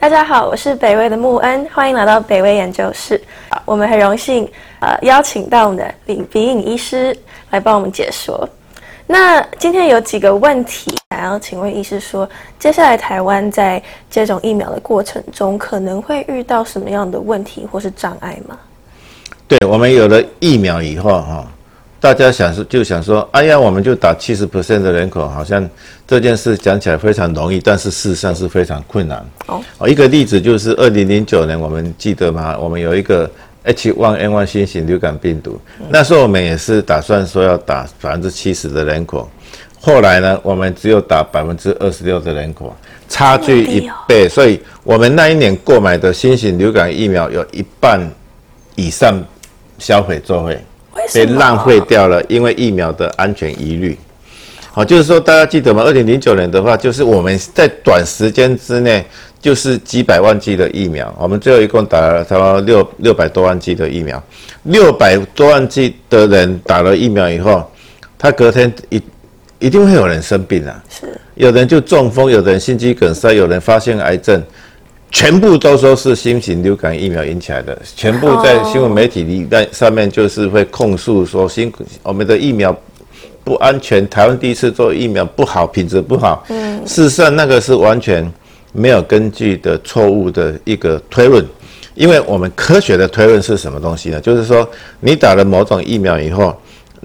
[0.00, 3.20] 大家好，我是北威的穆恩，欢迎来到北威研究室。
[3.64, 4.48] 我们很荣幸，
[4.78, 7.14] 呃，邀请到我们的李鼻影医师
[7.50, 8.48] 来帮我们解说。
[9.08, 12.26] 那今天有几个问题想要请问医师说，
[12.60, 18.56] 接下来台湾在接种疫苗的过程中，可能会遇到什么样的问题或是障碍吗？
[19.48, 21.44] 对我们有了疫苗以后，哈。
[22.00, 25.68] 大家想说就想说，哎呀，我们就打七十 percent 的人口，好像
[26.06, 29.24] 这件事讲起来非常容易，但是事实上是非常困难。
[29.46, 32.56] 哦，一个例子就是二零零九年，我们记得吗？
[32.56, 33.28] 我们有一个
[33.64, 35.60] H1N1 新型流感病毒，
[35.90, 39.28] 那时候我们也是打算说要打百分之七十的人口，
[39.80, 42.72] 后来呢，我们只有打百分之二十六的人口，
[43.08, 48.00] 差距一倍，所以我们那一年购买的新型流感疫苗有一半
[48.76, 49.20] 以上
[49.80, 50.64] 销毁作废。
[51.12, 53.98] 被浪费掉了，因为疫苗的安全疑虑。
[54.70, 55.82] 好，就是说大家记得吗？
[55.82, 59.04] 二零零九年的话，就是我们在短时间之内，
[59.40, 64.22] 就是几百万剂的疫苗，我们最后一共打了差不多六六百多万剂的疫苗。
[64.64, 67.68] 六百多万剂的人打了疫苗以后，
[68.16, 69.02] 他隔天一
[69.58, 74.40] 一定会有人生病啊，是，有人就中风，有人心肌梗塞，有人发现癌症。
[75.10, 82.76] 全部都说是新型流感疫苗引起来的，全部在新闻媒体里在上面就是会控诉说新我们的疫苗
[83.42, 86.44] 不安全，台湾第一次做疫苗不好，品质不好。
[86.50, 88.30] 嗯，事实上那个是完全
[88.72, 91.42] 没有根据的错误的一个推论，
[91.94, 94.20] 因为我们科学的推论是什么东西呢？
[94.20, 94.68] 就是说
[95.00, 96.54] 你打了某种疫苗以后，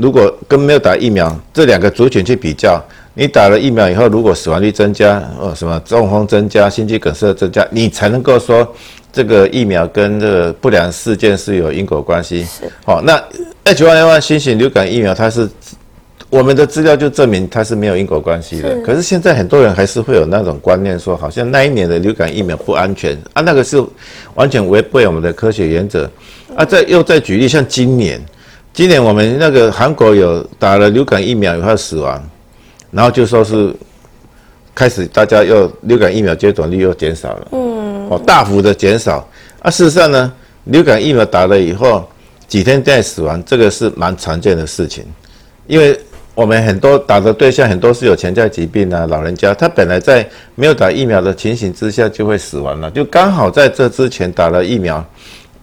[0.00, 2.82] 如果跟没有打疫苗这两个族群去比较。
[3.12, 8.66] 你打了疫苗以后，如果死亡率增加，哦，什么中风增加、心肌梗塞增加，你才能够说
[9.12, 12.44] 这个疫苗跟这个不良事件是有因果关系。
[12.44, 13.20] 是，好，那
[13.64, 15.46] H1N1 新型流感疫苗，它是
[16.30, 18.80] 我们的资料就证明它是没有因果关系的。
[18.82, 23.84] 可是现在很多人还是会有那种观念，说好像那一年的流感疫苗不安全啊，那个是
[24.34, 26.08] 完全违背我们的科学原则
[26.54, 26.64] 啊。
[26.64, 28.24] 再又再举例，像今年，
[28.72, 32.22] 今年我们那个韩国有打了流感疫苗以后死亡。
[32.92, 33.72] 然后就说是
[34.74, 39.24] 开始，大家又流感疫苗接种率又减少了，嗯，哦，大幅的减少。
[39.62, 40.32] 啊，事实上呢，
[40.64, 42.04] 流感疫苗打了以后
[42.48, 45.04] 几天再死亡，这个是蛮常见的事情。
[45.68, 45.96] 因为
[46.34, 55.04] 我们很多打的对象很多是有潜在疾病啊，老人家，他本来在没有打疫苗的情形之下就会死亡了，就刚好在这之前打了疫苗，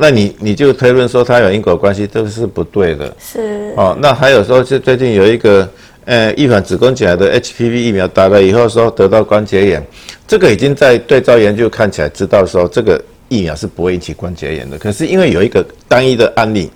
[0.00, 3.14] 那你你就推论说它有因果关系，这个是不对的。
[3.18, 5.68] 是哦，那还有说，就最近有一个。
[6.06, 9.86] 呃，预防子宫颈癌的 HPV 疫苗打了以后，说得到关节炎，
[10.26, 14.76] 这个已经在对照研究看起来知道说这个疫苗是不会引起关节炎的。
[14.76, 16.68] 可是因为有一个单一的案例，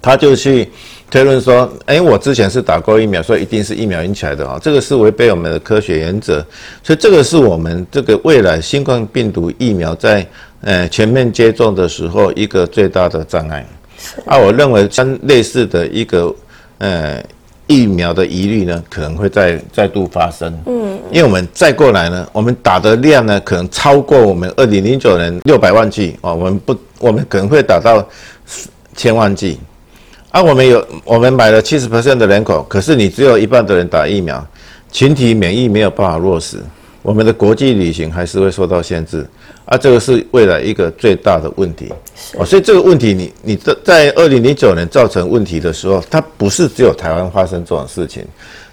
[0.00, 0.70] 他就去
[1.10, 6.42] 推论说，哎，我之前是打过疫苗，所以一定是疫苗引起来的啊，这个是违背我们的科学原则。
[6.82, 10.26] 所以这个是我们这个未来新冠病毒疫苗在
[10.62, 13.66] 呃全面接种的时候一个最大的障碍。
[14.24, 16.34] 啊，我认为像类似的一个
[16.78, 17.22] 呃。
[17.68, 20.52] 疫苗的疑虑呢，可能会再再度发生。
[20.66, 28.06] 嗯，因为我们再过来呢，我们打的量呢，可能超过我们二零零九年六百万剂啊，我们不，我们可能会打到
[28.94, 29.58] 千万剂。
[30.30, 34.44] 啊，我们有我们买了七十 percent 的人口，可是你只有一半的人打疫苗，
[34.90, 36.58] 群体免疫没有办法落实。
[37.02, 39.26] 我们的国际旅行还是会受到限制，
[39.64, 41.92] 啊，这个是未来一个最大的问题。
[42.34, 48.24] 哦，所以这个问题，你你在在二零零九年造成问题的时候，它不是只有台湾发生这种事情，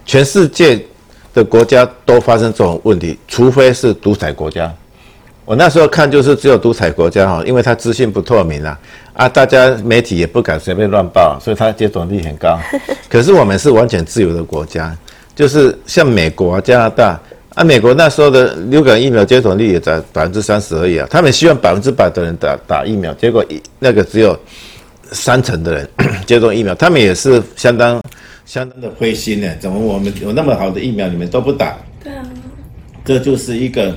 [0.06, 0.79] 全世界
[1.34, 4.72] 的国家都发生这种问题，除非是独裁国家。
[5.44, 8.79] 我那时候看就是只有独裁国家哈，因为它资讯不透明啊，
[9.13, 12.59] 啊，大家媒体也不敢随便乱报，所以它接种率很高。
[13.09, 14.95] 可是我们是完全自由的国家，
[15.35, 17.19] 就是像美国、加拿大。
[17.59, 21.05] 啊，美国那时候的流感疫苗接种率也在百分之三十而已啊。
[21.11, 24.39] 他们希望百分之百的人打打疫苗，结果一那个只有
[25.11, 25.89] 三成的人
[26.25, 28.01] 接种疫苗，他们也是相当
[28.45, 29.53] 相当的灰心呢。
[29.59, 31.75] 怎么我们有那么好的疫苗，你们都不打？
[32.01, 32.23] 对啊，
[33.03, 33.94] 这就是一个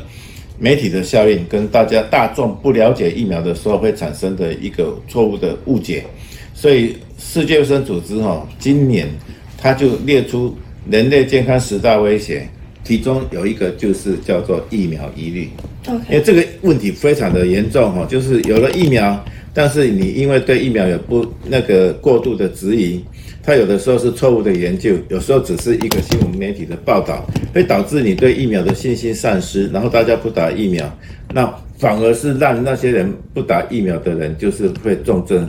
[0.59, 6.05] 媒体的效应，跟大家大众不了解疫苗的时候会产生的一个错误的误解。
[6.53, 9.09] 所以世界卫生组织哈，今年
[9.57, 10.53] 他就列出
[10.91, 12.49] 人类健康十大威胁。
[12.85, 15.49] 其中有一个就是叫做疫苗疑虑，
[15.87, 19.25] 因为这个问题非常的严重哈，就是有了疫苗，
[19.55, 23.01] 但是你因为对疫苗有不那个过度的质疑，
[23.43, 27.25] 它有的时候是错误的研究，有时候只是一个新闻媒体的报道，
[27.55, 30.99] 会导致你对疫苗的信心丧失，然后大家不打疫苗，
[31.33, 35.49] 那反而是让那些人不打疫苗的人就是会重症，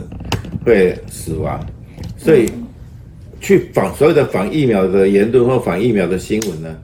[0.64, 1.60] 会死亡，
[2.16, 2.48] 所以
[3.40, 6.76] 去反所有的反疫苗的言论或反疫苗的新闻呢？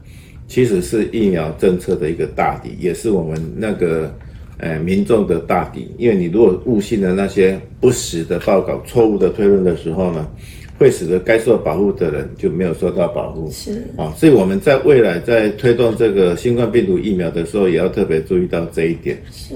[0.50, 4.12] 其实是疫苗政策的一个大敌，也是我们那个
[4.58, 5.88] 呃民众的大敌。
[5.96, 10.28] 因为你如果误信了那些不实的报告、错误的推论的时候呢，
[10.76, 13.48] 会使得该受保护的人就没有受到保护。
[13.52, 19.22] 是啊，所以我们在未来在推动这个新冠病毒疫苗的时候，也要特别注意到这一点。
[19.30, 19.54] 是。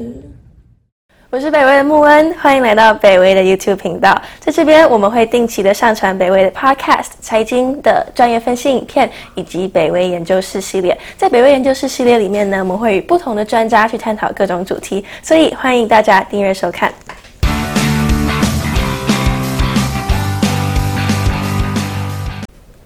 [1.35, 4.17] 我是北威的穆恩，欢迎来到北威的 YouTube 频道。
[4.39, 10.97] 在这边，我们会定期的上传北威的 Podcast、财经的专业分析影片，以及北威研究室系列。
[11.17, 16.95] 在北威研究室系列里面呢，我们会与不同的专家去探讨各种主题，所以欢迎大家订阅收看。